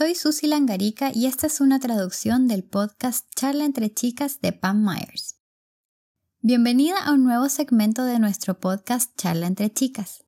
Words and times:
Soy 0.00 0.14
Susi 0.14 0.46
Langarica 0.46 1.10
y 1.14 1.26
esta 1.26 1.46
es 1.46 1.60
una 1.60 1.78
traducción 1.78 2.48
del 2.48 2.64
podcast 2.64 3.26
Charla 3.36 3.66
entre 3.66 3.92
Chicas 3.92 4.40
de 4.40 4.50
Pam 4.54 4.82
Myers. 4.82 5.36
Bienvenida 6.40 6.96
a 7.04 7.12
un 7.12 7.22
nuevo 7.22 7.50
segmento 7.50 8.04
de 8.04 8.18
nuestro 8.18 8.58
podcast 8.58 9.14
Charla 9.18 9.46
entre 9.46 9.70
Chicas. 9.70 10.24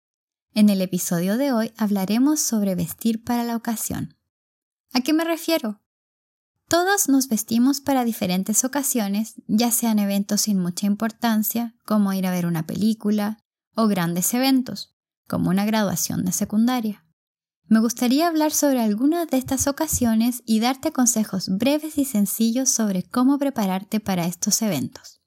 En 0.52 0.68
el 0.68 0.82
episodio 0.82 1.38
de 1.38 1.54
hoy 1.54 1.72
hablaremos 1.78 2.40
sobre 2.40 2.74
vestir 2.74 3.24
para 3.24 3.44
la 3.44 3.56
ocasión. 3.56 4.14
¿A 4.92 5.00
qué 5.00 5.14
me 5.14 5.24
refiero? 5.24 5.80
Todos 6.68 7.08
nos 7.08 7.28
vestimos 7.28 7.80
para 7.80 8.04
diferentes 8.04 8.64
ocasiones, 8.64 9.36
ya 9.46 9.70
sean 9.70 9.98
eventos 9.98 10.42
sin 10.42 10.58
mucha 10.58 10.84
importancia, 10.84 11.74
como 11.86 12.12
ir 12.12 12.26
a 12.26 12.30
ver 12.30 12.44
una 12.44 12.66
película, 12.66 13.38
o 13.74 13.86
grandes 13.86 14.34
eventos, 14.34 14.94
como 15.26 15.48
una 15.48 15.64
graduación 15.64 16.26
de 16.26 16.32
secundaria. 16.32 17.01
Me 17.72 17.80
gustaría 17.80 18.28
hablar 18.28 18.52
sobre 18.52 18.82
algunas 18.82 19.28
de 19.28 19.38
estas 19.38 19.66
ocasiones 19.66 20.42
y 20.44 20.60
darte 20.60 20.92
consejos 20.92 21.48
breves 21.48 21.96
y 21.96 22.04
sencillos 22.04 22.68
sobre 22.68 23.02
cómo 23.02 23.38
prepararte 23.38 23.98
para 23.98 24.26
estos 24.26 24.60
eventos. 24.60 25.22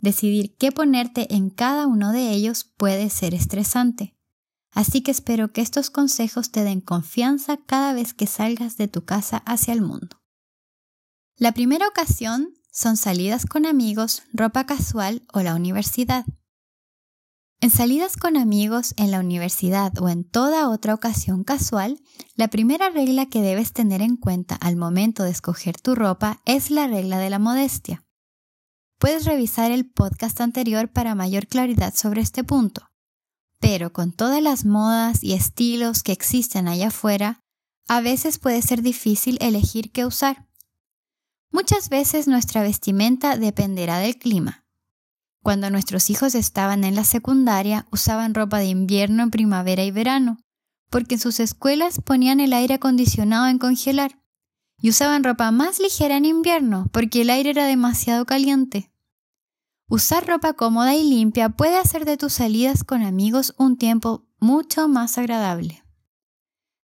Decidir 0.00 0.56
qué 0.56 0.72
ponerte 0.72 1.32
en 1.32 1.50
cada 1.50 1.86
uno 1.86 2.10
de 2.10 2.32
ellos 2.32 2.64
puede 2.76 3.08
ser 3.08 3.34
estresante, 3.34 4.16
así 4.72 5.00
que 5.00 5.12
espero 5.12 5.52
que 5.52 5.60
estos 5.60 5.90
consejos 5.90 6.50
te 6.50 6.64
den 6.64 6.80
confianza 6.80 7.56
cada 7.64 7.92
vez 7.92 8.14
que 8.14 8.26
salgas 8.26 8.76
de 8.76 8.88
tu 8.88 9.04
casa 9.04 9.36
hacia 9.46 9.74
el 9.74 9.80
mundo. 9.80 10.20
La 11.36 11.52
primera 11.52 11.86
ocasión 11.86 12.52
son 12.72 12.96
salidas 12.96 13.46
con 13.46 13.64
amigos, 13.64 14.24
ropa 14.32 14.66
casual 14.66 15.22
o 15.32 15.40
la 15.40 15.54
universidad. 15.54 16.24
En 17.64 17.70
salidas 17.70 18.18
con 18.18 18.36
amigos, 18.36 18.92
en 18.98 19.10
la 19.10 19.20
universidad 19.20 19.98
o 19.98 20.10
en 20.10 20.24
toda 20.24 20.68
otra 20.68 20.92
ocasión 20.92 21.44
casual, 21.44 21.98
la 22.34 22.48
primera 22.48 22.90
regla 22.90 23.24
que 23.24 23.40
debes 23.40 23.72
tener 23.72 24.02
en 24.02 24.18
cuenta 24.18 24.54
al 24.56 24.76
momento 24.76 25.22
de 25.22 25.30
escoger 25.30 25.80
tu 25.80 25.94
ropa 25.94 26.42
es 26.44 26.70
la 26.70 26.88
regla 26.88 27.16
de 27.16 27.30
la 27.30 27.38
modestia. 27.38 28.04
Puedes 28.98 29.24
revisar 29.24 29.70
el 29.70 29.90
podcast 29.90 30.42
anterior 30.42 30.92
para 30.92 31.14
mayor 31.14 31.46
claridad 31.46 31.94
sobre 31.94 32.20
este 32.20 32.44
punto. 32.44 32.90
Pero 33.60 33.94
con 33.94 34.12
todas 34.12 34.42
las 34.42 34.66
modas 34.66 35.24
y 35.24 35.32
estilos 35.32 36.02
que 36.02 36.12
existen 36.12 36.68
allá 36.68 36.88
afuera, 36.88 37.40
a 37.88 38.02
veces 38.02 38.38
puede 38.38 38.60
ser 38.60 38.82
difícil 38.82 39.38
elegir 39.40 39.90
qué 39.90 40.04
usar. 40.04 40.46
Muchas 41.50 41.88
veces 41.88 42.28
nuestra 42.28 42.60
vestimenta 42.60 43.38
dependerá 43.38 44.00
del 44.00 44.18
clima 44.18 44.63
cuando 45.44 45.68
nuestros 45.68 46.08
hijos 46.08 46.34
estaban 46.34 46.84
en 46.84 46.94
la 46.94 47.04
secundaria, 47.04 47.86
usaban 47.92 48.32
ropa 48.32 48.58
de 48.60 48.64
invierno 48.64 49.22
en 49.22 49.30
primavera 49.30 49.84
y 49.84 49.90
verano, 49.90 50.38
porque 50.88 51.16
en 51.16 51.20
sus 51.20 51.38
escuelas 51.38 52.00
ponían 52.00 52.40
el 52.40 52.54
aire 52.54 52.74
acondicionado 52.74 53.46
en 53.48 53.58
congelar, 53.58 54.18
y 54.80 54.88
usaban 54.88 55.22
ropa 55.22 55.50
más 55.50 55.80
ligera 55.80 56.16
en 56.16 56.24
invierno, 56.24 56.88
porque 56.92 57.20
el 57.20 57.28
aire 57.28 57.50
era 57.50 57.66
demasiado 57.66 58.24
caliente. 58.24 58.90
Usar 59.86 60.26
ropa 60.26 60.54
cómoda 60.54 60.94
y 60.94 61.04
limpia 61.04 61.50
puede 61.50 61.76
hacer 61.76 62.06
de 62.06 62.16
tus 62.16 62.32
salidas 62.32 62.82
con 62.82 63.02
amigos 63.02 63.54
un 63.58 63.76
tiempo 63.76 64.26
mucho 64.40 64.88
más 64.88 65.18
agradable. 65.18 65.84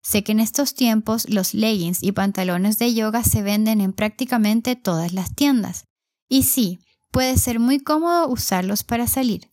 Sé 0.02 0.22
que 0.22 0.32
en 0.32 0.40
estos 0.40 0.74
tiempos 0.74 1.30
los 1.30 1.54
leggings 1.54 2.02
y 2.02 2.12
pantalones 2.12 2.78
de 2.78 2.92
yoga 2.92 3.24
se 3.24 3.40
venden 3.40 3.80
en 3.80 3.94
prácticamente 3.94 4.76
todas 4.76 5.14
las 5.14 5.34
tiendas. 5.34 5.84
Y 6.28 6.42
sí, 6.42 6.80
puede 7.10 7.36
ser 7.36 7.58
muy 7.58 7.80
cómodo 7.80 8.28
usarlos 8.28 8.84
para 8.84 9.06
salir. 9.06 9.50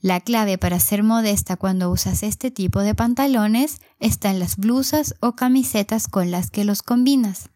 La 0.00 0.20
clave 0.20 0.58
para 0.58 0.78
ser 0.78 1.02
modesta 1.02 1.56
cuando 1.56 1.90
usas 1.90 2.22
este 2.22 2.52
tipo 2.52 2.80
de 2.80 2.94
pantalones 2.94 3.80
está 3.98 4.30
en 4.30 4.38
las 4.38 4.56
blusas 4.56 5.16
o 5.20 5.32
camisetas 5.32 6.06
con 6.06 6.30
las 6.30 6.50
que 6.50 6.64
los 6.64 6.82
combinas. 6.82 7.50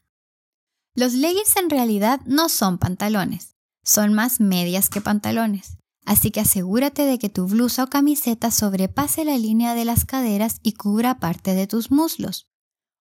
Los 0.94 1.12
leggings 1.14 1.56
en 1.56 1.70
realidad 1.70 2.20
no 2.26 2.48
son 2.48 2.78
pantalones, 2.78 3.56
son 3.84 4.12
más 4.12 4.40
medias 4.40 4.90
que 4.90 5.00
pantalones, 5.00 5.78
así 6.04 6.32
que 6.32 6.40
asegúrate 6.40 7.06
de 7.06 7.18
que 7.18 7.28
tu 7.28 7.46
blusa 7.46 7.84
o 7.84 7.86
camiseta 7.86 8.50
sobrepase 8.50 9.24
la 9.24 9.38
línea 9.38 9.74
de 9.74 9.84
las 9.84 10.04
caderas 10.04 10.58
y 10.62 10.72
cubra 10.72 11.20
parte 11.20 11.54
de 11.54 11.68
tus 11.68 11.92
muslos. 11.92 12.48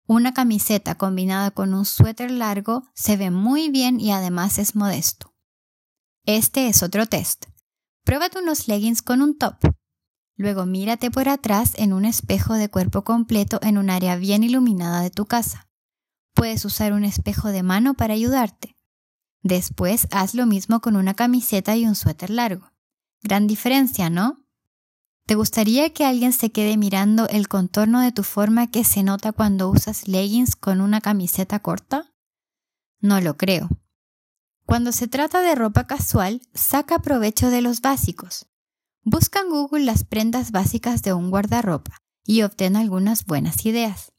Una 0.06 0.34
camiseta 0.34 0.97
combinada 0.97 1.50
con 1.50 1.72
un 1.72 1.87
suéter 1.87 2.31
largo 2.31 2.82
se 2.94 3.16
ve 3.16 3.31
muy 3.31 3.70
bien 3.70 4.00
y 4.00 4.12
además 4.12 4.59
es 4.59 4.76
modesto. 4.76 5.29
Este 6.26 6.69
es 6.69 6.82
otro 6.82 7.06
test. 7.06 7.47
Pruébate 8.04 8.38
unos 8.38 8.69
leggings 8.69 9.03
con 9.03 9.22
un 9.22 9.38
top. 9.38 9.56
Luego 10.36 10.66
mírate 10.66 11.10
por 11.10 11.28
atrás 11.28 11.72
en 11.76 11.92
un 11.92 12.04
espejo 12.04 12.54
de 12.54 12.69
cuerpo 12.69 13.04
completo 13.04 13.58
en 13.62 13.78
un 13.78 13.91
área 13.91 14.16
bien 14.16 14.42
iluminada 14.42 15.00
de 15.00 15.10
tu 15.10 15.26
casa. 15.26 15.69
Puedes 16.34 16.64
usar 16.64 16.92
un 16.92 17.04
espejo 17.04 17.48
de 17.48 17.62
mano 17.62 17.94
para 17.94 18.14
ayudarte. 18.14 18.76
Después 19.42 20.06
haz 20.10 20.34
lo 20.34 20.47
mismo 20.47 20.81
con 20.81 20.97
una 20.97 21.14
camiseta 21.14 21.76
y 21.76 21.86
un 21.86 21.94
suéter 21.94 22.31
largo. 22.31 22.70
Gran 23.22 23.47
diferencia, 23.47 24.10
¿no? 24.10 24.44
¿Te 25.26 25.34
gustaría 25.34 25.92
que 25.92 26.04
alguien 26.04 26.32
se 26.32 26.50
quede 26.50 26.76
mirando 26.76 27.28
el 27.28 27.48
contorno 27.48 28.00
de 28.00 28.12
tu 28.12 28.22
forma 28.22 28.70
que 28.70 28.84
se 28.84 29.02
nota 29.02 29.32
cuando 29.32 29.70
usas 29.70 30.08
leggings 30.08 30.56
con 30.56 30.81
una 30.81 31.00
camiseta 31.00 31.60
corta? 31.60 32.12
No 33.00 33.20
lo 33.20 33.37
creo. 33.37 33.69
Cuando 34.70 34.92
se 34.92 35.08
trata 35.08 35.41
de 35.41 35.56
ropa 35.56 35.88
casual, 35.88 36.42
saca 36.54 37.00
provecho 37.00 37.50
de 37.50 37.60
los 37.60 37.81
básicos. 37.81 38.47
Busca 39.03 39.41
en 39.41 39.50
Google 39.50 39.84
las 39.84 40.04
prendas 40.04 40.53
básicas 40.53 41.03
de 41.03 41.12
un 41.12 41.28
guardarropa 41.28 41.97
y 42.25 42.42
obtén 42.42 42.76
algunas 42.76 43.25
buenas 43.25 43.66
ideas. 43.66 44.12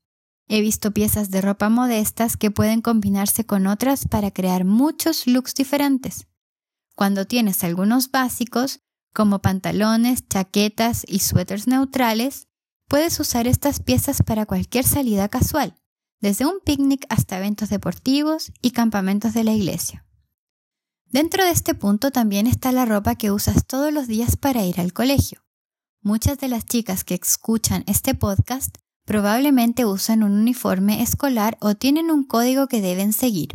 He 0.49 0.59
visto 0.59 0.91
piezas 0.91 1.31
de 1.31 1.39
ropa 1.39 1.69
modestas 1.69 2.35
que 2.35 2.51
pueden 2.51 2.81
combinarse 2.81 3.45
con 3.45 3.65
otras 3.65 4.05
para 4.09 4.31
crear 4.31 4.65
muchos 4.65 5.25
looks 5.25 5.55
diferentes. 5.55 6.27
Cuando 6.97 7.25
tienes 7.25 7.63
algunos 7.63 8.11
básicos, 8.11 8.81
como 9.13 9.39
pantalones, 9.39 10.27
chaquetas 10.27 11.05
y 11.07 11.19
suéteres 11.19 11.67
neutrales, 11.67 12.49
puedes 12.89 13.17
usar 13.21 13.47
estas 13.47 13.79
piezas 13.79 14.21
para 14.21 14.45
cualquier 14.45 14.83
salida 14.83 15.29
casual, 15.29 15.77
desde 16.19 16.45
un 16.45 16.59
picnic 16.59 17.05
hasta 17.07 17.37
eventos 17.37 17.69
deportivos 17.69 18.51
y 18.61 18.71
campamentos 18.71 19.33
de 19.33 19.45
la 19.45 19.53
iglesia. 19.53 20.05
Dentro 21.11 21.43
de 21.43 21.51
este 21.51 21.75
punto 21.75 22.09
también 22.11 22.47
está 22.47 22.71
la 22.71 22.85
ropa 22.85 23.15
que 23.15 23.31
usas 23.31 23.65
todos 23.67 23.91
los 23.91 24.07
días 24.07 24.37
para 24.37 24.63
ir 24.63 24.79
al 24.79 24.93
colegio. 24.93 25.43
Muchas 26.01 26.39
de 26.39 26.47
las 26.47 26.65
chicas 26.65 27.03
que 27.03 27.15
escuchan 27.15 27.83
este 27.85 28.15
podcast 28.15 28.77
probablemente 29.05 29.85
usan 29.85 30.23
un 30.23 30.31
uniforme 30.31 31.01
escolar 31.01 31.57
o 31.59 31.75
tienen 31.75 32.11
un 32.11 32.23
código 32.23 32.67
que 32.67 32.79
deben 32.79 33.11
seguir. 33.11 33.49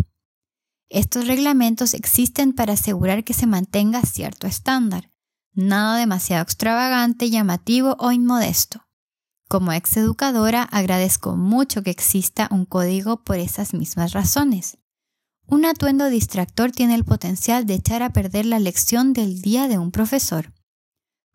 Estos 0.90 1.26
reglamentos 1.26 1.94
existen 1.94 2.52
para 2.52 2.74
asegurar 2.74 3.24
que 3.24 3.32
se 3.32 3.46
mantenga 3.46 4.02
cierto 4.02 4.46
estándar, 4.46 5.10
nada 5.54 5.96
demasiado 5.96 6.42
extravagante, 6.42 7.30
llamativo 7.30 7.96
o 7.98 8.12
inmodesto. 8.12 8.84
Como 9.48 9.72
ex 9.72 9.96
educadora 9.96 10.62
agradezco 10.62 11.36
mucho 11.36 11.82
que 11.82 11.90
exista 11.90 12.48
un 12.50 12.66
código 12.66 13.24
por 13.24 13.38
esas 13.38 13.72
mismas 13.72 14.12
razones. 14.12 14.76
Un 15.48 15.64
atuendo 15.64 16.06
distractor 16.08 16.72
tiene 16.72 16.96
el 16.96 17.04
potencial 17.04 17.66
de 17.66 17.74
echar 17.74 18.02
a 18.02 18.12
perder 18.12 18.46
la 18.46 18.58
lección 18.58 19.12
del 19.12 19.40
día 19.42 19.68
de 19.68 19.78
un 19.78 19.92
profesor. 19.92 20.52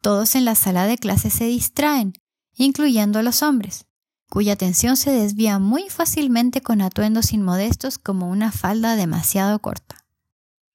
Todos 0.01 0.35
en 0.35 0.43
la 0.43 0.55
sala 0.55 0.85
de 0.85 0.97
clases 0.97 1.33
se 1.33 1.45
distraen, 1.45 2.13
incluyendo 2.55 3.19
a 3.19 3.23
los 3.23 3.41
hombres, 3.41 3.85
cuya 4.29 4.53
atención 4.53 4.97
se 4.97 5.11
desvía 5.11 5.59
muy 5.59 5.89
fácilmente 5.89 6.61
con 6.61 6.81
atuendos 6.81 7.31
inmodestos 7.31 7.97
como 7.97 8.29
una 8.29 8.51
falda 8.51 8.95
demasiado 8.95 9.59
corta. 9.59 10.05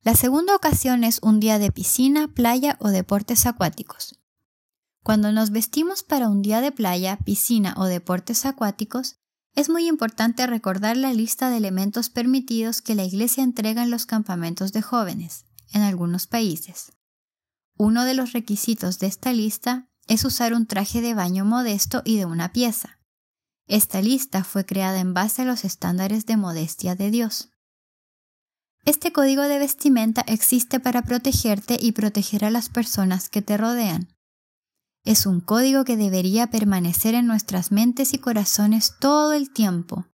La 0.03 0.15
segunda 0.15 0.55
ocasión 0.55 1.05
es 1.05 1.19
un 1.23 1.41
día 1.41 1.59
de 1.59 1.73
piscina, 1.73 2.29
playa 2.29 2.77
o 2.81 2.89
deportes 2.89 3.45
acuáticos. 3.45 4.19
Cuando 5.03 5.31
nos 5.31 5.51
vestimos 5.51 6.03
para 6.03 6.29
un 6.29 6.43
día 6.43 6.61
de 6.61 6.73
playa, 6.73 7.19
piscina 7.19 7.75
o 7.77 7.85
deportes 7.85 8.47
acuáticos, 8.47 9.19
es 9.57 9.71
muy 9.71 9.89
importante 9.89 10.47
recordar 10.47 10.99
la 10.99 11.15
lista 11.15 11.49
de 11.49 11.57
elementos 11.57 12.11
permitidos 12.11 12.83
que 12.83 12.95
la 12.95 13.05
Iglesia 13.05 13.43
entrega 13.43 13.83
en 13.83 13.91
los 13.91 14.05
campamentos 14.05 14.73
de 14.73 14.83
jóvenes, 14.83 15.47
en 15.73 15.81
algunos 15.81 16.27
países. 16.27 16.93
Uno 17.79 18.05
de 18.05 18.13
los 18.13 18.33
requisitos 18.33 18.99
de 18.99 19.07
esta 19.07 19.33
lista 19.33 19.89
es 20.07 20.25
usar 20.27 20.53
un 20.53 20.67
traje 20.67 21.01
de 21.01 21.15
baño 21.15 21.47
modesto 21.47 22.03
y 22.05 22.19
de 22.19 22.27
una 22.27 22.53
pieza. 22.53 23.01
Esta 23.67 24.03
lista 24.03 24.45
fue 24.45 24.67
creada 24.67 25.01
en 25.01 25.15
base 25.15 25.43
a 25.43 25.47
los 25.47 25.65
estándares 25.65 26.27
de 26.27 26.37
modestia 26.37 26.95
de 26.95 27.11
Dios. 27.11 27.49
Este 28.85 29.11
código 29.11 29.43
de 29.43 29.59
vestimenta 29.59 30.21
existe 30.29 30.81
para 30.81 31.03
protegerte 31.03 31.79
y 31.81 31.93
proteger 31.93 32.45
a 32.45 32.51
las 32.51 32.69
personas 32.69 33.31
que 33.31 33.43
te 33.43 33.57
rodean 33.57 34.16
es 35.07 35.25
un 35.25 35.41
código 35.41 35.85
que 35.85 35.97
debería 35.97 36.49
permanecer 36.49 37.15
en 37.15 37.27
nuestras 37.27 37.71
mentes 37.71 38.13
y 38.13 38.19
corazones 38.19 38.95
todo 38.99 39.33
el 39.33 39.53
tiempo, 39.53 40.07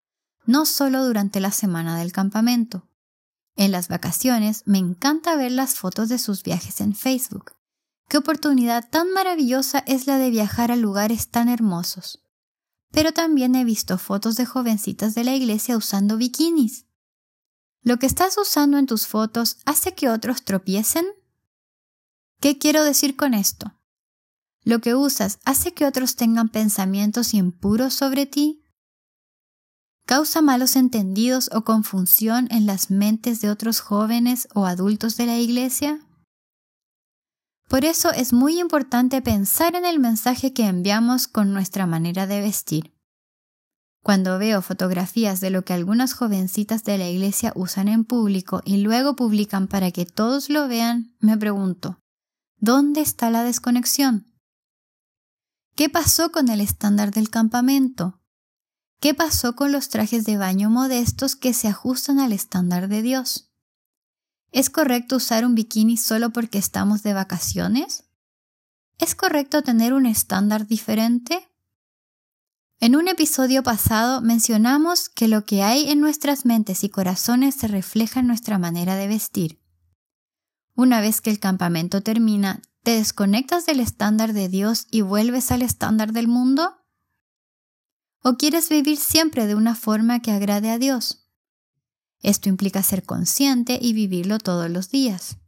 no 0.44 0.66
solo 0.66 1.04
durante 1.04 1.40
la 1.40 1.50
semana 1.50 1.98
del 1.98 2.12
campamento. 2.12 2.86
En 3.56 3.72
las 3.72 3.88
vacaciones 3.88 4.62
me 4.66 4.76
encanta 4.76 5.34
ver 5.34 5.50
las 5.50 5.74
fotos 5.74 6.10
de 6.10 6.18
sus 6.18 6.42
viajes 6.42 6.82
en 6.82 6.94
Facebook. 6.94 7.52
Qué 8.08 8.18
oportunidad 8.18 8.88
tan 8.90 9.12
maravillosa 9.14 9.82
es 9.86 10.06
la 10.06 10.18
de 10.18 10.28
viajar 10.30 10.70
a 10.70 10.76
lugares 10.76 11.28
tan 11.28 11.48
hermosos. 11.48 12.20
pero 12.94 13.12
también 13.12 13.54
he 13.54 13.64
visto 13.64 13.96
fotos 13.96 14.36
de 14.36 14.44
jovencitas 14.44 15.14
de 15.14 15.24
la 15.24 15.34
iglesia 15.34 15.78
usando 15.78 16.18
bikinis. 16.18 16.84
¿Lo 17.82 17.98
que 17.98 18.04
estás 18.04 18.36
usando 18.36 18.76
en 18.76 18.84
tus 18.84 19.06
fotos 19.06 19.56
hace 19.64 19.94
que 19.94 20.10
otros 20.10 20.44
tropiecen? 20.44 21.06
¿Qué 22.40 22.58
quiero 22.58 22.84
decir 22.84 23.16
con 23.16 23.32
esto? 23.32 23.72
¿Lo 24.64 24.80
que 24.80 24.94
usas 24.94 25.40
hace 25.44 25.74
que 25.74 25.86
otros 25.86 26.14
tengan 26.14 26.48
pensamientos 26.48 27.34
impuros 27.34 27.94
sobre 27.94 28.26
ti? 28.26 28.62
¿Causa 30.06 30.40
malos 30.40 30.76
entendidos 30.76 31.50
o 31.52 31.64
confusión 31.64 32.48
en 32.50 32.66
las 32.66 32.90
mentes 32.90 33.40
de 33.40 33.50
otros 33.50 33.80
jóvenes 33.80 34.48
o 34.54 34.66
adultos 34.66 35.16
de 35.16 35.26
la 35.26 35.38
iglesia? 35.38 36.00
Por 37.68 37.84
eso 37.84 38.12
es 38.12 38.32
muy 38.32 38.60
importante 38.60 39.22
pensar 39.22 39.74
en 39.74 39.84
el 39.84 39.98
mensaje 39.98 40.52
que 40.52 40.66
enviamos 40.66 41.26
con 41.26 41.52
nuestra 41.52 41.86
manera 41.86 42.26
de 42.26 42.40
vestir. 42.40 42.92
Cuando 44.02 44.38
veo 44.38 44.62
fotografías 44.62 45.40
de 45.40 45.50
lo 45.50 45.64
que 45.64 45.72
algunas 45.72 46.12
jovencitas 46.12 46.84
de 46.84 46.98
la 46.98 47.08
iglesia 47.08 47.52
usan 47.54 47.88
en 47.88 48.04
público 48.04 48.60
y 48.64 48.78
luego 48.78 49.16
publican 49.16 49.68
para 49.68 49.90
que 49.92 50.04
todos 50.06 50.50
lo 50.50 50.68
vean, 50.68 51.16
me 51.20 51.36
pregunto, 51.36 51.98
¿dónde 52.58 53.00
está 53.00 53.30
la 53.30 53.44
desconexión? 53.44 54.31
¿Qué 55.74 55.88
pasó 55.88 56.32
con 56.32 56.50
el 56.50 56.60
estándar 56.60 57.12
del 57.12 57.30
campamento? 57.30 58.20
¿Qué 59.00 59.14
pasó 59.14 59.56
con 59.56 59.72
los 59.72 59.88
trajes 59.88 60.24
de 60.24 60.36
baño 60.36 60.68
modestos 60.68 61.34
que 61.34 61.54
se 61.54 61.66
ajustan 61.66 62.20
al 62.20 62.32
estándar 62.32 62.88
de 62.88 63.00
Dios? 63.00 63.50
¿Es 64.50 64.68
correcto 64.68 65.16
usar 65.16 65.46
un 65.46 65.54
bikini 65.54 65.96
solo 65.96 66.30
porque 66.30 66.58
estamos 66.58 67.02
de 67.02 67.14
vacaciones? 67.14 68.04
¿Es 68.98 69.14
correcto 69.14 69.62
tener 69.62 69.94
un 69.94 70.04
estándar 70.04 70.66
diferente? 70.66 71.48
En 72.78 72.94
un 72.94 73.08
episodio 73.08 73.62
pasado 73.62 74.20
mencionamos 74.20 75.08
que 75.08 75.26
lo 75.26 75.46
que 75.46 75.62
hay 75.62 75.90
en 75.90 76.00
nuestras 76.00 76.44
mentes 76.44 76.84
y 76.84 76.90
corazones 76.90 77.54
se 77.54 77.66
refleja 77.66 78.20
en 78.20 78.26
nuestra 78.26 78.58
manera 78.58 78.94
de 78.96 79.08
vestir. 79.08 79.58
Una 80.74 81.00
vez 81.00 81.22
que 81.22 81.30
el 81.30 81.40
campamento 81.40 82.02
termina, 82.02 82.60
¿te 82.82 82.92
desconectas 82.92 83.66
del 83.66 83.80
estándar 83.80 84.32
de 84.32 84.48
Dios 84.48 84.86
y 84.90 85.02
vuelves 85.02 85.52
al 85.52 85.62
estándar 85.62 86.12
del 86.12 86.28
mundo? 86.28 86.76
¿O 88.22 88.34
quieres 88.34 88.68
vivir 88.68 88.98
siempre 88.98 89.46
de 89.46 89.54
una 89.54 89.74
forma 89.74 90.20
que 90.20 90.32
agrade 90.32 90.70
a 90.70 90.78
Dios? 90.78 91.28
Esto 92.20 92.48
implica 92.48 92.82
ser 92.82 93.04
consciente 93.04 93.78
y 93.80 93.92
vivirlo 93.92 94.38
todos 94.38 94.70
los 94.70 94.90
días. 94.90 95.38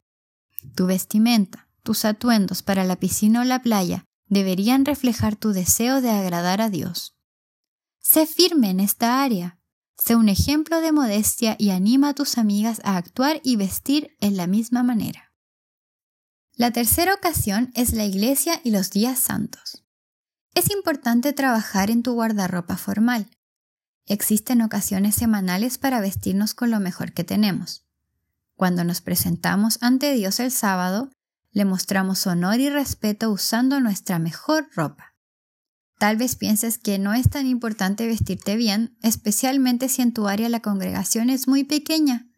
Tu 0.74 0.86
vestimenta, 0.86 1.68
tus 1.82 2.04
atuendos 2.04 2.62
para 2.62 2.84
la 2.84 2.96
piscina 2.96 3.42
o 3.42 3.44
la 3.44 3.62
playa 3.62 4.04
deberían 4.26 4.84
reflejar 4.84 5.36
tu 5.36 5.52
deseo 5.52 6.00
de 6.00 6.10
agradar 6.10 6.60
a 6.60 6.70
Dios. 6.70 7.16
Sé 8.00 8.26
firme 8.26 8.70
en 8.70 8.80
esta 8.80 9.22
área. 9.22 9.60
Sé 9.96 10.16
un 10.16 10.28
ejemplo 10.28 10.80
de 10.80 10.92
modestia 10.92 11.56
y 11.58 11.70
anima 11.70 12.10
a 12.10 12.14
tus 12.14 12.38
amigas 12.38 12.80
a 12.84 12.96
actuar 12.96 13.40
y 13.44 13.56
vestir 13.56 14.16
en 14.20 14.36
la 14.36 14.48
misma 14.48 14.82
manera. 14.82 15.33
La 16.56 16.70
tercera 16.70 17.12
ocasión 17.14 17.72
es 17.74 17.94
la 17.94 18.04
iglesia 18.04 18.60
y 18.62 18.70
los 18.70 18.90
días 18.90 19.18
santos. 19.18 19.84
Es 20.54 20.70
importante 20.70 21.32
trabajar 21.32 21.90
en 21.90 22.04
tu 22.04 22.12
guardarropa 22.12 22.76
formal. 22.76 23.28
Existen 24.06 24.62
ocasiones 24.62 25.16
semanales 25.16 25.78
para 25.78 26.00
vestirnos 26.00 26.54
con 26.54 26.70
lo 26.70 26.78
mejor 26.78 27.12
que 27.12 27.24
tenemos. 27.24 27.88
Cuando 28.54 28.84
nos 28.84 29.00
presentamos 29.00 29.78
ante 29.80 30.12
Dios 30.12 30.38
el 30.38 30.52
sábado, 30.52 31.10
le 31.50 31.64
mostramos 31.64 32.24
honor 32.28 32.60
y 32.60 32.70
respeto 32.70 33.32
usando 33.32 33.80
nuestra 33.80 34.20
mejor 34.20 34.68
ropa. 34.76 35.16
Tal 35.98 36.16
vez 36.16 36.36
pienses 36.36 36.78
que 36.78 37.00
no 37.00 37.14
es 37.14 37.28
tan 37.30 37.48
importante 37.48 38.06
vestirte 38.06 38.54
bien, 38.54 38.96
especialmente 39.02 39.88
si 39.88 40.02
en 40.02 40.12
tu 40.12 40.28
área 40.28 40.48
la 40.48 40.60
congregación 40.60 41.30
es 41.30 41.48
muy 41.48 41.64
pequeña. 41.64 42.28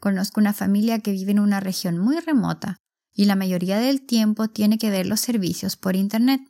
Conozco 0.00 0.40
una 0.40 0.54
familia 0.54 1.00
que 1.00 1.12
vive 1.12 1.32
en 1.32 1.40
una 1.40 1.60
región 1.60 1.98
muy 1.98 2.18
remota 2.20 2.80
y 3.16 3.24
la 3.24 3.34
mayoría 3.34 3.78
del 3.78 4.02
tiempo 4.02 4.48
tiene 4.48 4.78
que 4.78 4.90
ver 4.90 5.06
los 5.06 5.20
servicios 5.20 5.76
por 5.76 5.96
Internet. 5.96 6.42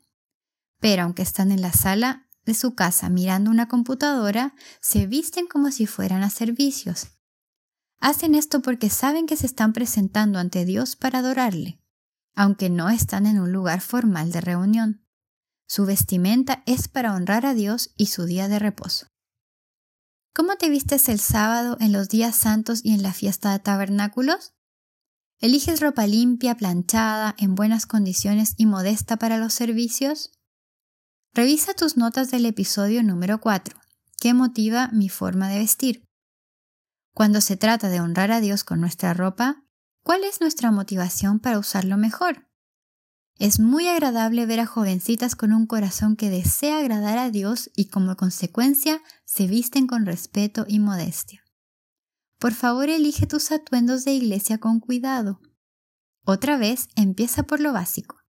Pero 0.81 1.05
aunque 1.05 1.23
están 1.23 1.53
en 1.53 1.63
la 1.63 1.73
sala, 1.73 2.27
de 2.47 2.55
su 2.55 2.75
casa 2.75 3.11
mirando 3.11 3.51
una 3.51 3.69
computadora 3.69 4.55
se 4.81 5.07
visten 5.07 5.47
como 5.47 5.71
si 5.71 5.87
fueran 5.87 6.23
a 6.23 6.31
servicios. 6.31 7.09
Hacen 7.99 8.35
esto 8.35 8.63
porque 8.63 8.89
saben 8.89 9.27
que 9.27 9.37
se 9.37 9.47
están 9.47 9.73
presentando 9.73 10.39
ante 10.39 10.65
Dios 10.65 10.97
para 10.97 11.19
adorarle, 11.19 11.81
aunque 12.35 12.71
no 12.71 12.89
están 12.89 13.27
en 13.27 13.41
un 13.41 13.53
lugar 13.53 13.81
formal 13.81 14.31
de 14.31 14.41
reunión. 14.41 15.05
Su 15.67 15.87
vestimenta 15.87 16.63
es 16.67 16.89
para 16.89 17.15
honrar 17.15 17.47
a 17.47 17.55
Dios 17.55 17.93
y 17.97 18.07
su 18.07 18.25
día 18.25 18.49
de 18.49 18.61
reposo. 18.61 19.09
¿Cómo 20.33 20.57
te 20.57 20.69
vistes 20.69 21.09
el 21.09 21.19
sábado 21.19 21.77
en 21.81 21.93
los 21.93 22.09
días 22.09 22.37
santos 22.37 22.81
y 22.85 22.93
en 22.93 23.03
la 23.03 23.13
fiesta 23.13 23.51
de 23.53 23.59
tabernáculos? 23.59 24.56
¿Eliges 25.39 25.81
ropa 25.81 26.07
limpia, 26.07 26.57
planchada, 26.57 27.35
en 27.37 27.55
buenas 27.55 27.85
condiciones 27.85 28.55
y 28.57 28.65
modesta 28.65 29.19
para 29.19 29.37
los 29.37 29.53
servicios? 29.53 30.33
Revisa 31.35 31.75
tus 31.75 31.99
notas 31.99 32.31
del 32.31 32.47
episodio 32.47 33.03
número 33.03 33.39
4. 33.39 33.79
¿Qué 34.19 34.33
motiva 34.33 34.89
mi 34.95 35.11
forma 35.11 35.51
de 35.51 35.59
vestir? 35.59 36.05
Cuando 37.13 37.43
se 37.43 37.59
trata 37.59 37.91
de 37.91 38.01
honrar 38.01 38.33
a 38.33 38.41
Dios 38.41 38.65
con 38.65 38.81
nuestra 38.81 39.13
ropa, 39.13 39.63
¿cuál 40.03 40.25
es 40.25 40.41
nuestra 40.41 40.71
motivación 40.71 41.39
para 41.39 41.59
usarlo 41.59 41.99
mejor? 41.99 42.49
Es 43.39 43.61
muy 43.61 43.89
agradable 43.89 44.47
ver 44.47 44.61
a 44.61 44.67
jovencitas 44.67 45.37
con 45.37 45.53
un 45.53 45.67
corazón 45.67 46.17
que 46.17 46.31
desea 46.31 46.79
agradar 46.79 47.19
a 47.19 47.31
Dios 47.31 47.71
y 47.77 47.89
como 47.89 48.17
consecuencia 48.17 49.03
se 49.27 49.47
visten 49.47 49.87
con 49.87 50.07
respeto 50.07 50.65
y 50.67 50.79
modestia. 50.79 51.46
Por 52.39 52.53
favor, 52.53 52.89
elige 52.89 53.27
tus 53.27 53.51
atuendos 53.53 54.05
de 54.05 54.13
iglesia 54.13 54.59
con 54.59 54.81
cuidado. 54.81 55.41
Otra 56.25 56.57
vez, 56.57 56.89
empieza 56.97 57.45
por 57.45 57.61
lo 57.61 57.73
básico 57.73 58.27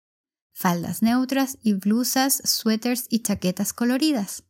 faldas 0.60 1.00
neutras 1.00 1.56
y 1.62 1.72
blusas, 1.72 2.42
suéteres 2.44 3.06
y 3.08 3.20
chaquetas 3.20 3.72
coloridas. 3.72 4.44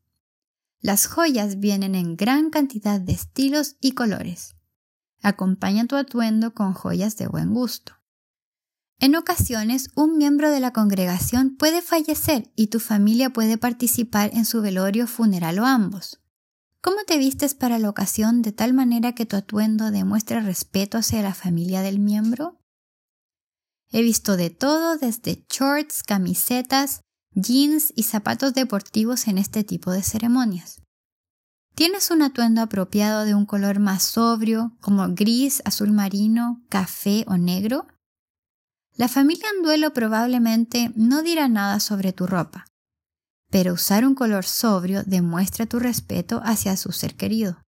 Las 0.81 1.07
joyas 1.07 1.61
vienen 1.61 1.95
en 1.95 2.17
gran 2.17 2.51
cantidad 2.51 3.01
de 3.01 3.13
estilos 3.13 3.77
y 3.81 3.93
colores. 3.93 4.57
Acompaña 5.23 5.87
tu 5.87 5.95
atuendo 5.95 6.53
con 6.53 6.73
joyas 6.73 7.17
de 7.17 7.29
buen 7.29 7.55
gusto. 7.55 7.93
En 8.99 9.15
ocasiones, 9.15 9.91
un 9.95 10.19
miembro 10.19 10.51
de 10.51 10.59
la 10.59 10.73
congregación 10.73 11.57
puede 11.57 11.81
fallecer 11.81 12.51
y 12.57 12.67
tu 12.67 12.81
familia 12.81 13.31
puede 13.31 13.57
participar 13.57 14.31
en 14.35 14.45
su 14.45 14.63
velorio, 14.63 15.07
funeral 15.07 15.61
o 15.61 15.65
ambos. 15.65 16.20
¿Cómo 16.83 17.05
te 17.07 17.19
vistes 17.19 17.55
para 17.55 17.79
la 17.79 17.91
ocasión 17.91 18.41
de 18.41 18.53
tal 18.53 18.73
manera 18.73 19.15
que 19.15 19.27
tu 19.27 19.37
atuendo 19.37 19.91
demuestre 19.91 20.41
respeto 20.41 20.97
hacia 20.97 21.21
la 21.21 21.35
familia 21.35 21.83
del 21.83 21.99
miembro? 21.99 22.59
He 23.93 24.01
visto 24.01 24.39
de 24.39 24.49
todo 24.49 24.97
desde 24.97 25.45
shorts, 25.51 26.03
camisetas, 26.03 27.03
jeans 27.35 27.93
y 27.95 28.05
zapatos 28.05 28.55
deportivos 28.55 29.29
en 29.29 29.37
este 29.37 29.63
tipo 29.63 29.91
de 29.91 30.03
ceremonias. 30.03 30.81
¿Tienes 31.75 32.11
un 32.11 32.23
atuendo 32.23 32.63
apropiado 32.63 33.25
de 33.27 33.35
un 33.35 33.45
color 33.45 33.79
más 33.79 34.03
sobrio, 34.03 34.77
como 34.81 35.07
gris, 35.11 35.61
azul 35.67 35.93
marino, 35.93 36.63
café 36.71 37.25
o 37.27 37.37
negro? 37.37 37.87
La 38.97 39.09
familia 39.09 39.49
en 39.55 39.63
duelo 39.63 39.93
probablemente 39.93 40.93
no 40.95 41.23
dirá 41.23 41.49
nada 41.49 41.79
sobre 41.79 42.13
tu 42.13 42.27
ropa, 42.27 42.67
pero 43.51 43.75
usar 43.75 44.07
un 44.07 44.15
color 44.15 44.45
sobrio 44.45 45.03
demuestra 45.05 45.67
tu 45.67 45.79
respeto 45.79 46.41
hacia 46.45 46.77
su 46.77 46.93
ser 46.93 47.17
querido. 47.17 47.63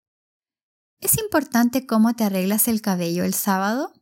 ¿Es 1.01 1.19
importante 1.19 1.87
cómo 1.87 2.15
te 2.15 2.25
arreglas 2.25 2.69
el 2.69 2.81
cabello 2.81 3.25
el 3.25 3.35
sábado? 3.35 3.93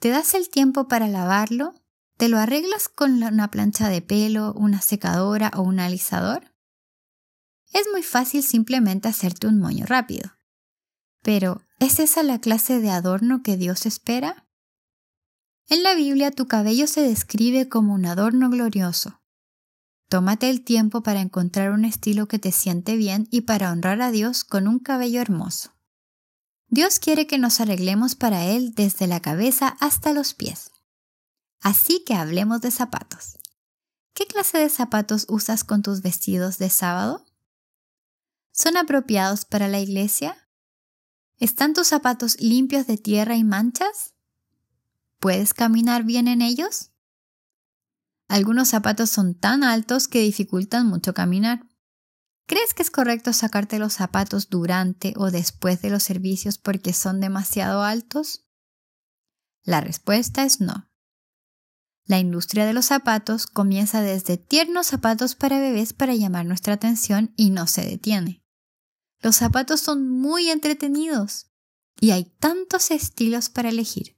¿Te 0.00 0.08
das 0.08 0.34
el 0.34 0.50
tiempo 0.50 0.88
para 0.88 1.06
lavarlo? 1.06 1.74
¿Te 2.16 2.28
lo 2.28 2.38
arreglas 2.38 2.88
con 2.88 3.22
una 3.22 3.50
plancha 3.50 3.88
de 3.88 4.02
pelo, 4.02 4.52
una 4.54 4.80
secadora 4.80 5.52
o 5.54 5.62
un 5.62 5.78
alisador? 5.78 6.52
Es 7.72 7.86
muy 7.92 8.02
fácil 8.02 8.42
simplemente 8.42 9.08
hacerte 9.08 9.46
un 9.46 9.60
moño 9.60 9.86
rápido. 9.86 10.32
Pero, 11.22 11.62
¿es 11.78 12.00
esa 12.00 12.22
la 12.22 12.40
clase 12.40 12.80
de 12.80 12.90
adorno 12.90 13.42
que 13.42 13.56
Dios 13.56 13.86
espera? 13.86 14.46
En 15.68 15.82
la 15.82 15.94
Biblia 15.94 16.30
tu 16.30 16.46
cabello 16.46 16.86
se 16.86 17.02
describe 17.02 17.68
como 17.68 17.94
un 17.94 18.06
adorno 18.06 18.50
glorioso. 18.50 19.20
Tómate 20.08 20.50
el 20.50 20.62
tiempo 20.62 21.02
para 21.02 21.20
encontrar 21.20 21.72
un 21.72 21.84
estilo 21.84 22.28
que 22.28 22.38
te 22.38 22.52
siente 22.52 22.96
bien 22.96 23.26
y 23.30 23.42
para 23.42 23.72
honrar 23.72 24.00
a 24.02 24.12
Dios 24.12 24.44
con 24.44 24.68
un 24.68 24.78
cabello 24.78 25.20
hermoso. 25.20 25.72
Dios 26.68 26.98
quiere 26.98 27.26
que 27.26 27.38
nos 27.38 27.60
arreglemos 27.60 28.14
para 28.14 28.44
Él 28.44 28.74
desde 28.74 29.06
la 29.06 29.20
cabeza 29.20 29.76
hasta 29.80 30.12
los 30.12 30.34
pies. 30.34 30.70
Así 31.60 32.04
que 32.04 32.14
hablemos 32.14 32.60
de 32.60 32.70
zapatos. 32.70 33.38
¿Qué 34.14 34.26
clase 34.26 34.58
de 34.58 34.68
zapatos 34.68 35.26
usas 35.28 35.64
con 35.64 35.82
tus 35.82 36.02
vestidos 36.02 36.58
de 36.58 36.70
sábado? 36.70 37.24
¿Son 38.52 38.76
apropiados 38.76 39.44
para 39.44 39.68
la 39.68 39.80
iglesia? 39.80 40.48
¿Están 41.38 41.74
tus 41.74 41.88
zapatos 41.88 42.40
limpios 42.40 42.86
de 42.86 42.96
tierra 42.96 43.36
y 43.36 43.44
manchas? 43.44 44.14
¿Puedes 45.18 45.52
caminar 45.52 46.04
bien 46.04 46.28
en 46.28 46.40
ellos? 46.40 46.92
Algunos 48.28 48.68
zapatos 48.68 49.10
son 49.10 49.34
tan 49.34 49.62
altos 49.62 50.08
que 50.08 50.20
dificultan 50.20 50.86
mucho 50.86 51.14
caminar. 51.14 51.66
¿Crees 52.46 52.74
que 52.74 52.82
es 52.82 52.90
correcto 52.90 53.32
sacarte 53.32 53.78
los 53.78 53.92
zapatos 53.92 54.48
durante 54.48 55.14
o 55.16 55.30
después 55.30 55.82
de 55.82 55.90
los 55.90 56.02
servicios 56.02 56.58
porque 56.58 56.92
son 56.92 57.20
demasiado 57.20 57.82
altos? 57.82 58.46
La 59.64 59.80
respuesta 59.80 60.44
es 60.44 60.60
no. 60.60 60.88
La 62.04 62.20
industria 62.20 62.64
de 62.66 62.72
los 62.72 62.86
zapatos 62.86 63.48
comienza 63.48 64.00
desde 64.00 64.36
tiernos 64.36 64.86
zapatos 64.86 65.34
para 65.34 65.58
bebés 65.58 65.92
para 65.92 66.14
llamar 66.14 66.46
nuestra 66.46 66.74
atención 66.74 67.32
y 67.36 67.50
no 67.50 67.66
se 67.66 67.82
detiene. 67.82 68.44
Los 69.20 69.36
zapatos 69.36 69.80
son 69.80 70.08
muy 70.08 70.48
entretenidos 70.50 71.50
y 72.00 72.12
hay 72.12 72.26
tantos 72.38 72.92
estilos 72.92 73.48
para 73.48 73.70
elegir. 73.70 74.16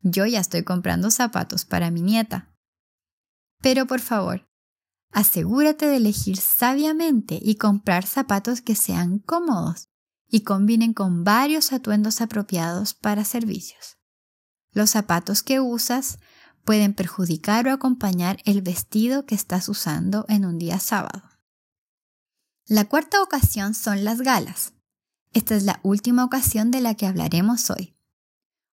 Yo 0.00 0.24
ya 0.24 0.40
estoy 0.40 0.64
comprando 0.64 1.10
zapatos 1.10 1.66
para 1.66 1.90
mi 1.90 2.00
nieta. 2.00 2.47
Pero 3.60 3.86
por 3.86 4.00
favor, 4.00 4.48
asegúrate 5.10 5.86
de 5.86 5.96
elegir 5.96 6.36
sabiamente 6.36 7.38
y 7.42 7.56
comprar 7.56 8.06
zapatos 8.06 8.60
que 8.60 8.74
sean 8.74 9.18
cómodos 9.18 9.88
y 10.28 10.42
combinen 10.42 10.92
con 10.92 11.24
varios 11.24 11.72
atuendos 11.72 12.20
apropiados 12.20 12.94
para 12.94 13.24
servicios. 13.24 13.96
Los 14.72 14.90
zapatos 14.90 15.42
que 15.42 15.60
usas 15.60 16.18
pueden 16.64 16.92
perjudicar 16.92 17.66
o 17.66 17.72
acompañar 17.72 18.38
el 18.44 18.60
vestido 18.60 19.24
que 19.24 19.34
estás 19.34 19.68
usando 19.68 20.26
en 20.28 20.44
un 20.44 20.58
día 20.58 20.78
sábado. 20.78 21.22
La 22.66 22.84
cuarta 22.84 23.22
ocasión 23.22 23.72
son 23.72 24.04
las 24.04 24.20
galas. 24.20 24.74
Esta 25.32 25.56
es 25.56 25.62
la 25.62 25.80
última 25.82 26.24
ocasión 26.24 26.70
de 26.70 26.82
la 26.82 26.94
que 26.94 27.06
hablaremos 27.06 27.70
hoy. 27.70 27.96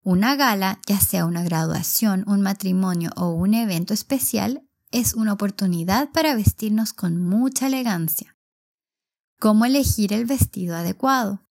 Una 0.01 0.35
gala, 0.35 0.81
ya 0.87 0.99
sea 0.99 1.25
una 1.25 1.43
graduación, 1.43 2.23
un 2.27 2.41
matrimonio 2.41 3.11
o 3.15 3.29
un 3.29 3.53
evento 3.53 3.93
especial, 3.93 4.67
es 4.93 5.15
una 5.15 5.33
oportunidad 5.33 6.11
para 6.11 6.35
vestirnos 6.35 6.93
con 6.93 7.19
mucha 7.19 7.67
elegancia. 7.67 8.37
¿Cómo 9.39 9.65
elegir 9.65 10.13
el 10.13 10.25
vestido 10.25 10.75
adecuado? 10.75 11.45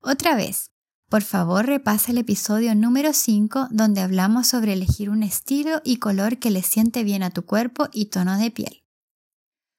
Otra 0.00 0.34
vez, 0.34 0.72
por 1.08 1.22
favor, 1.22 1.64
repasa 1.64 2.10
el 2.10 2.18
episodio 2.18 2.74
número 2.74 3.12
5 3.12 3.68
donde 3.70 4.00
hablamos 4.00 4.48
sobre 4.48 4.72
elegir 4.72 5.08
un 5.08 5.22
estilo 5.22 5.80
y 5.84 5.98
color 5.98 6.38
que 6.38 6.50
le 6.50 6.62
siente 6.62 7.04
bien 7.04 7.22
a 7.22 7.30
tu 7.30 7.46
cuerpo 7.46 7.88
y 7.92 8.06
tono 8.06 8.36
de 8.36 8.50
piel. 8.50 8.82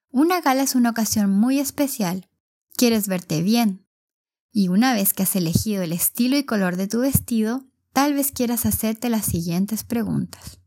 Una 0.09 0.39
gala 0.39 0.63
es 0.63 0.73
una 0.73 0.89
ocasión 0.89 1.29
muy 1.29 1.59
especial. 1.59 2.29
Quieres 2.77 3.09
verte 3.09 3.41
bien. 3.41 3.85
Y 4.53 4.69
una 4.69 4.93
vez 4.93 5.13
que 5.13 5.23
has 5.23 5.35
elegido 5.35 5.83
el 5.83 5.91
estilo 5.91 6.37
y 6.37 6.45
color 6.45 6.77
de 6.77 6.87
tu 6.87 7.01
vestido, 7.01 7.65
tal 7.91 8.13
vez 8.13 8.31
quieras 8.31 8.65
hacerte 8.65 9.09
las 9.09 9.25
siguientes 9.25 9.83
preguntas. 9.83 10.59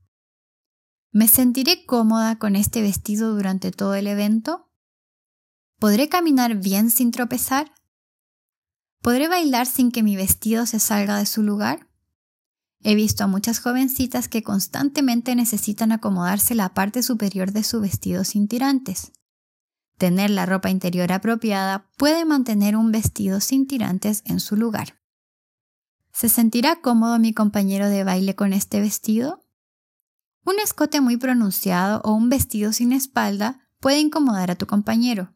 ¿Me 1.13 1.27
sentiré 1.27 1.85
cómoda 1.87 2.39
con 2.39 2.55
este 2.55 2.83
vestido 2.83 3.35
durante 3.35 3.73
todo 3.73 3.97
el 3.97 4.07
evento? 4.07 4.71
¿Podré 5.81 6.09
caminar 6.09 6.55
bien 6.55 6.93
sin 6.93 7.11
tropezar? 7.11 7.73
¿Podré 9.03 9.27
bailar 9.27 9.67
sin 9.67 9.91
que 9.91 10.05
mi 10.05 10.15
vestido 10.15 10.67
se 10.67 10.79
salga 10.79 11.19
de 11.19 11.27
su 11.27 11.43
lugar? 11.43 11.89
He 12.85 12.95
visto 12.95 13.25
a 13.25 13.27
muchas 13.27 13.59
jovencitas 13.59 14.29
que 14.29 14.45
constantemente 14.45 15.35
necesitan 15.35 15.91
acomodarse 15.91 16.55
la 16.55 16.75
parte 16.75 17.03
superior 17.03 17.51
de 17.51 17.65
su 17.65 17.81
vestido 17.81 18.23
sin 18.23 18.47
tirantes. 18.47 19.11
Tener 19.99 20.31
la 20.31 20.47
ropa 20.47 20.71
interior 20.71 21.11
apropiada 21.11 21.91
puede 21.97 22.25
mantener 22.25 22.77
un 22.77 22.93
vestido 22.93 23.41
sin 23.41 23.67
tirantes 23.67 24.23
en 24.27 24.39
su 24.39 24.55
lugar. 24.55 25.01
¿Se 26.13 26.29
sentirá 26.29 26.81
cómodo 26.81 27.19
mi 27.19 27.35
compañero 27.35 27.89
de 27.89 28.05
baile 28.05 28.37
con 28.37 28.53
este 28.53 28.81
vestido? 28.81 29.43
Un 30.45 30.59
escote 30.59 31.01
muy 31.01 31.17
pronunciado 31.17 32.01
o 32.05 32.13
un 32.13 32.29
vestido 32.29 32.73
sin 32.73 32.93
espalda 32.93 33.69
puede 33.79 34.01
incomodar 34.01 34.51
a 34.51 34.57
tu 34.57 34.67
compañero. 34.67 35.35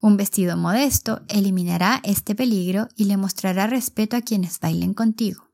Un 0.00 0.16
vestido 0.16 0.56
modesto 0.56 1.22
eliminará 1.28 2.00
este 2.04 2.34
peligro 2.34 2.88
y 2.96 3.04
le 3.04 3.16
mostrará 3.16 3.66
respeto 3.66 4.16
a 4.16 4.22
quienes 4.22 4.60
bailen 4.60 4.94
contigo. 4.94 5.50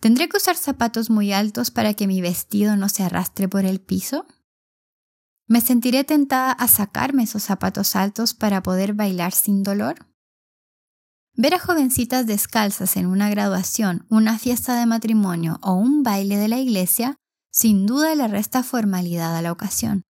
¿Tendré 0.00 0.28
que 0.28 0.36
usar 0.36 0.56
zapatos 0.56 1.10
muy 1.10 1.32
altos 1.32 1.70
para 1.70 1.94
que 1.94 2.06
mi 2.06 2.20
vestido 2.20 2.76
no 2.76 2.88
se 2.88 3.02
arrastre 3.02 3.48
por 3.48 3.64
el 3.64 3.80
piso? 3.80 4.26
¿Me 5.46 5.60
sentiré 5.60 6.04
tentada 6.04 6.52
a 6.52 6.68
sacarme 6.68 7.24
esos 7.24 7.42
zapatos 7.42 7.96
altos 7.96 8.34
para 8.34 8.62
poder 8.62 8.94
bailar 8.94 9.32
sin 9.32 9.62
dolor? 9.62 10.06
Ver 11.34 11.54
a 11.54 11.58
jovencitas 11.58 12.26
descalzas 12.26 12.96
en 12.96 13.06
una 13.06 13.30
graduación, 13.30 14.06
una 14.08 14.38
fiesta 14.38 14.78
de 14.78 14.86
matrimonio 14.86 15.58
o 15.62 15.74
un 15.74 16.02
baile 16.02 16.36
de 16.36 16.48
la 16.48 16.58
iglesia 16.58 17.16
sin 17.50 17.86
duda 17.86 18.14
le 18.14 18.28
resta 18.28 18.62
formalidad 18.62 19.36
a 19.36 19.42
la 19.42 19.52
ocasión. 19.52 20.04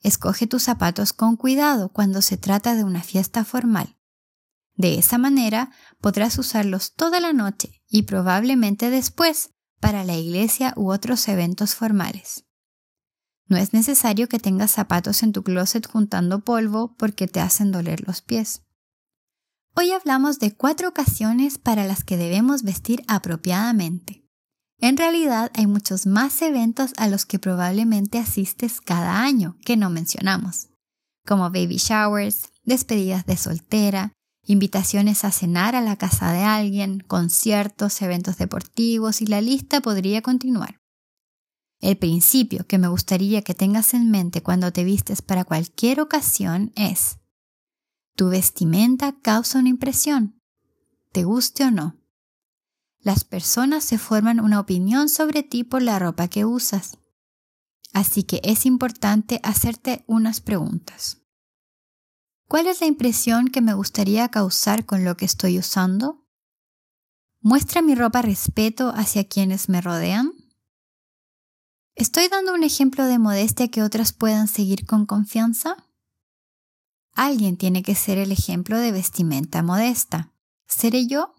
Escoge 0.00 0.46
tus 0.46 0.62
zapatos 0.62 1.12
con 1.12 1.36
cuidado 1.36 1.88
cuando 1.90 2.22
se 2.22 2.36
trata 2.36 2.74
de 2.74 2.84
una 2.84 3.02
fiesta 3.02 3.44
formal. 3.44 3.96
De 4.76 4.98
esa 4.98 5.18
manera 5.18 5.70
podrás 6.00 6.36
usarlos 6.38 6.94
toda 6.94 7.20
la 7.20 7.32
noche 7.32 7.82
y 7.88 8.02
probablemente 8.02 8.90
después 8.90 9.50
para 9.80 10.04
la 10.04 10.16
iglesia 10.16 10.72
u 10.76 10.90
otros 10.90 11.28
eventos 11.28 11.74
formales. 11.74 12.44
No 13.46 13.56
es 13.56 13.72
necesario 13.72 14.28
que 14.28 14.38
tengas 14.38 14.70
zapatos 14.70 15.22
en 15.22 15.32
tu 15.32 15.42
closet 15.42 15.86
juntando 15.86 16.40
polvo 16.40 16.94
porque 16.96 17.28
te 17.28 17.40
hacen 17.40 17.72
doler 17.72 18.06
los 18.06 18.22
pies. 18.22 18.62
Hoy 19.76 19.92
hablamos 19.92 20.38
de 20.38 20.56
cuatro 20.56 20.88
ocasiones 20.88 21.58
para 21.58 21.84
las 21.84 22.04
que 22.04 22.16
debemos 22.16 22.62
vestir 22.62 23.04
apropiadamente. 23.08 24.23
En 24.84 24.98
realidad 24.98 25.50
hay 25.54 25.66
muchos 25.66 26.04
más 26.04 26.42
eventos 26.42 26.92
a 26.98 27.08
los 27.08 27.24
que 27.24 27.38
probablemente 27.38 28.18
asistes 28.18 28.82
cada 28.82 29.22
año 29.22 29.56
que 29.64 29.78
no 29.78 29.88
mencionamos, 29.88 30.68
como 31.26 31.44
baby 31.44 31.78
showers, 31.78 32.50
despedidas 32.64 33.24
de 33.24 33.38
soltera, 33.38 34.12
invitaciones 34.44 35.24
a 35.24 35.30
cenar 35.30 35.74
a 35.74 35.80
la 35.80 35.96
casa 35.96 36.32
de 36.32 36.42
alguien, 36.42 37.00
conciertos, 37.00 38.02
eventos 38.02 38.36
deportivos 38.36 39.22
y 39.22 39.26
la 39.26 39.40
lista 39.40 39.80
podría 39.80 40.20
continuar. 40.20 40.76
El 41.80 41.96
principio 41.96 42.66
que 42.66 42.76
me 42.76 42.88
gustaría 42.88 43.40
que 43.40 43.54
tengas 43.54 43.94
en 43.94 44.10
mente 44.10 44.42
cuando 44.42 44.70
te 44.70 44.84
vistes 44.84 45.22
para 45.22 45.44
cualquier 45.44 46.02
ocasión 46.02 46.72
es, 46.76 47.16
tu 48.16 48.28
vestimenta 48.28 49.18
causa 49.22 49.60
una 49.60 49.70
impresión, 49.70 50.38
te 51.10 51.24
guste 51.24 51.64
o 51.64 51.70
no. 51.70 52.03
Las 53.04 53.22
personas 53.22 53.84
se 53.84 53.98
forman 53.98 54.40
una 54.40 54.58
opinión 54.58 55.10
sobre 55.10 55.42
ti 55.42 55.62
por 55.62 55.82
la 55.82 55.98
ropa 55.98 56.28
que 56.28 56.46
usas. 56.46 56.96
Así 57.92 58.24
que 58.24 58.40
es 58.42 58.64
importante 58.64 59.40
hacerte 59.42 60.04
unas 60.06 60.40
preguntas. 60.40 61.18
¿Cuál 62.48 62.66
es 62.66 62.80
la 62.80 62.86
impresión 62.86 63.48
que 63.48 63.60
me 63.60 63.74
gustaría 63.74 64.30
causar 64.30 64.86
con 64.86 65.04
lo 65.04 65.18
que 65.18 65.26
estoy 65.26 65.58
usando? 65.58 66.26
¿Muestra 67.40 67.82
mi 67.82 67.94
ropa 67.94 68.22
respeto 68.22 68.88
hacia 68.96 69.28
quienes 69.28 69.68
me 69.68 69.82
rodean? 69.82 70.32
¿Estoy 71.94 72.28
dando 72.28 72.54
un 72.54 72.64
ejemplo 72.64 73.04
de 73.04 73.18
modestia 73.18 73.68
que 73.68 73.82
otras 73.82 74.14
puedan 74.14 74.48
seguir 74.48 74.86
con 74.86 75.04
confianza? 75.04 75.76
Alguien 77.12 77.58
tiene 77.58 77.82
que 77.82 77.94
ser 77.94 78.16
el 78.16 78.32
ejemplo 78.32 78.78
de 78.78 78.92
vestimenta 78.92 79.62
modesta. 79.62 80.32
¿Seré 80.66 81.06
yo? 81.06 81.34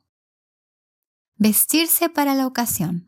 Vestirse 1.38 2.08
para 2.08 2.34
la 2.34 2.48
ocasión. 2.48 3.08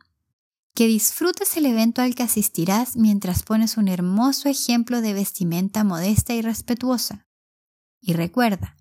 Que 0.75 0.85
disfrutes 0.85 1.55
el 1.55 1.65
evento 1.65 2.01
al 2.01 2.13
que 2.13 2.23
asistirás 2.23 2.97
mientras 2.97 3.41
pones 3.41 3.77
un 3.77 3.87
hermoso 3.87 4.49
ejemplo 4.49 5.01
de 5.01 5.13
vestimenta 5.13 5.85
modesta 5.85 6.33
y 6.33 6.41
respetuosa. 6.41 7.25
Y 8.01 8.13
recuerda, 8.13 8.75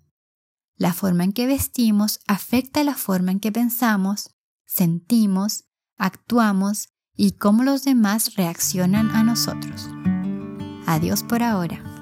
la 0.75 0.93
forma 0.93 1.23
en 1.23 1.31
que 1.31 1.47
vestimos 1.47 2.19
afecta 2.27 2.83
la 2.83 2.93
forma 2.93 3.31
en 3.31 3.39
que 3.39 3.51
pensamos, 3.53 4.35
sentimos, 4.65 5.63
actuamos 5.97 6.89
y 7.15 7.31
cómo 7.31 7.63
los 7.63 7.83
demás 7.83 8.35
reaccionan 8.35 9.11
a 9.11 9.23
nosotros. 9.23 9.89
Adiós 10.85 11.23
por 11.23 11.41
ahora. 11.41 11.96